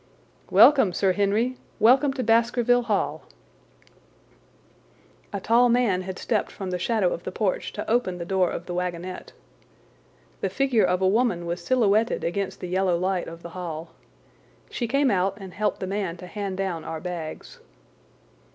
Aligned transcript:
"Welcome, 0.49 0.93
Sir 0.93 1.11
Henry! 1.11 1.57
Welcome 1.79 2.11
to 2.15 2.23
Baskerville 2.23 2.81
Hall!" 2.81 3.21
A 5.31 5.39
tall 5.39 5.69
man 5.69 6.01
had 6.01 6.17
stepped 6.17 6.49
from 6.51 6.71
the 6.71 6.79
shadow 6.79 7.13
of 7.13 7.21
the 7.21 7.31
porch 7.31 7.71
to 7.73 7.87
open 7.87 8.17
the 8.17 8.25
door 8.25 8.49
of 8.49 8.65
the 8.65 8.73
wagonette. 8.73 9.31
The 10.39 10.49
figure 10.49 10.85
of 10.85 11.03
a 11.03 11.07
woman 11.07 11.45
was 11.45 11.63
silhouetted 11.63 12.23
against 12.23 12.61
the 12.61 12.67
yellow 12.67 12.97
light 12.97 13.27
of 13.27 13.43
the 13.43 13.49
hall. 13.49 13.91
She 14.71 14.87
came 14.87 15.11
out 15.11 15.35
and 15.39 15.53
helped 15.53 15.79
the 15.79 15.85
man 15.85 16.17
to 16.17 16.25
hand 16.25 16.57
down 16.57 16.83
our 16.83 16.99
bags. 16.99 17.59